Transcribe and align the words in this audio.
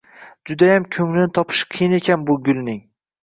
—Judayam 0.51 0.87
ko‘nglini 0.95 1.27
topish 1.37 1.61
qiyin 1.75 1.93
ekan 1.99 2.25
bu 2.31 2.39
gulning...» 2.49 2.81